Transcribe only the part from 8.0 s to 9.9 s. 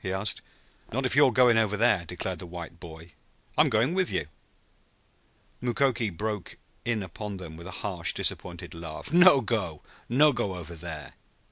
disappointed laugh. "No go.